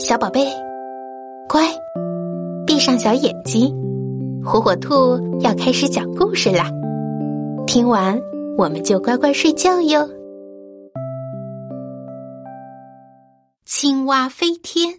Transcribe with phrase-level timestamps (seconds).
[0.00, 0.40] 小宝贝，
[1.46, 1.62] 乖，
[2.66, 3.70] 闭上小眼睛，
[4.42, 6.70] 火火兔要开始讲故事啦。
[7.66, 8.18] 听完
[8.56, 10.08] 我们就乖乖睡觉哟。
[13.66, 14.90] 青蛙飞天，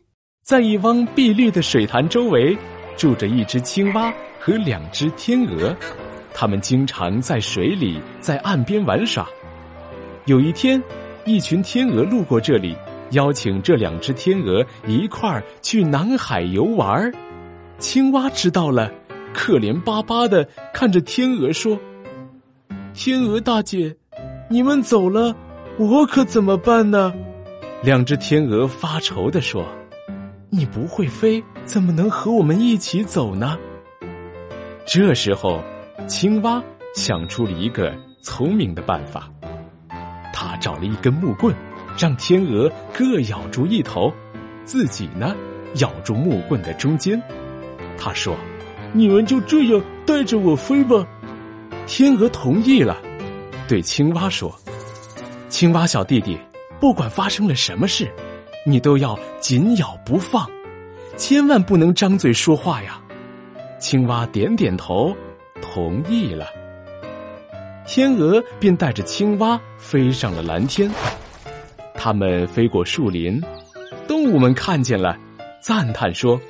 [0.43, 2.55] 在一汪碧绿的水潭周围，
[2.95, 5.75] 住着一只青蛙和两只天鹅，
[6.31, 9.27] 它们经常在水里，在岸边玩耍。
[10.27, 10.79] 有一天，
[11.25, 12.75] 一群天鹅路过这里。
[13.11, 17.13] 邀请这两只天鹅一块儿去南海游玩儿，
[17.77, 18.91] 青蛙知道了，
[19.33, 21.77] 可怜巴巴的看着天鹅说
[22.93, 23.95] ：“天鹅大姐，
[24.49, 25.35] 你们走了，
[25.77, 27.13] 我可怎么办呢？”
[27.83, 29.65] 两只天鹅发愁的说
[30.49, 33.57] ：“你不会飞，怎么能和我们一起走呢？”
[34.85, 35.63] 这时候，
[36.07, 36.61] 青蛙
[36.95, 39.29] 想出了一个聪明的办法，
[40.31, 41.53] 他找了一根木棍。
[41.97, 44.11] 让天鹅各咬住一头，
[44.65, 45.35] 自己呢
[45.75, 47.21] 咬住木棍的中间。
[47.97, 48.35] 他说
[48.93, 51.05] ：“你们就这样带着我飞吧。”
[51.85, 52.97] 天鹅同意了，
[53.67, 54.53] 对青蛙说
[55.49, 56.37] ：“青蛙小弟弟，
[56.79, 58.09] 不管发生了什么事，
[58.65, 60.49] 你都要紧咬不放，
[61.17, 62.99] 千万不能张嘴说话呀。”
[63.77, 65.15] 青蛙点点头，
[65.61, 66.45] 同意了。
[67.85, 70.89] 天鹅便带着青蛙飞上了蓝天。
[72.03, 73.39] 他们飞过树林，
[74.07, 75.15] 动物们看见了，
[75.61, 76.41] 赞叹说：“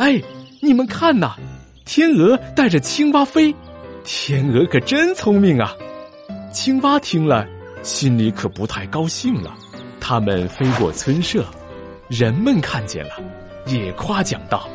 [0.00, 0.18] 哎，
[0.62, 1.36] 你们看呐，
[1.84, 3.54] 天鹅带着青蛙飞，
[4.02, 5.74] 天鹅可真聪明啊！”
[6.50, 7.46] 青蛙听了，
[7.82, 9.54] 心里可不太高兴了。
[10.00, 11.44] 他们飞过村舍，
[12.08, 13.12] 人们看见了，
[13.66, 14.66] 也夸奖道：“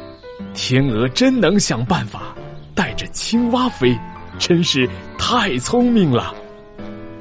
[0.54, 2.36] 天鹅真能想办法，
[2.76, 3.98] 带着青蛙飞，
[4.38, 6.36] 真是太聪明了。”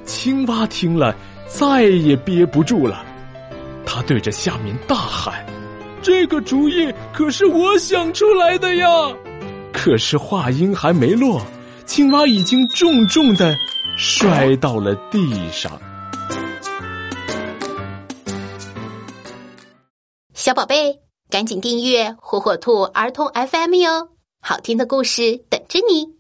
[0.09, 1.15] 青蛙听了。
[1.51, 3.03] 再也憋不住了，
[3.87, 5.43] 他对着下面大喊
[6.03, 8.87] ：“这个主意可是我想出来的呀！”
[9.73, 11.41] 可是话音还没落，
[11.87, 13.57] 青蛙已经重重的
[13.97, 15.73] 摔到了地上。
[20.35, 24.11] 小宝贝，赶紧订阅“火火兔儿童 FM” 哟，
[24.43, 26.18] 好听的故事等着你。